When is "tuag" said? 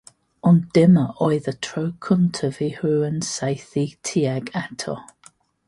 4.11-4.53